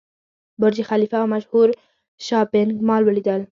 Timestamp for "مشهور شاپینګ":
1.33-2.71